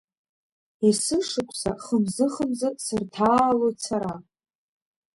[0.87, 4.13] Есышықәса хымзы-хымзы Сырҭаалоит сара.